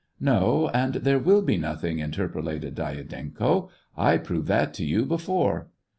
"No, 0.33 0.69
and 0.69 0.95
there 0.95 1.19
will 1.19 1.43
be 1.43 1.57
nothing," 1.57 1.99
interpolated 1.99 2.73
Dyadenko:" 2.73 3.69
I 3.95 4.17
proved 4.17 4.47
that 4.47 4.73
to 4.73 4.83
you 4.83 5.05
before." 5.05 5.67